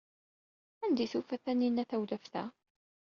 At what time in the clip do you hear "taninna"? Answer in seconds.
1.43-1.83